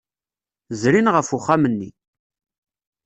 Zrin 0.79 1.11
ɣef 1.15 1.29
uxxam-nni. 1.37 1.89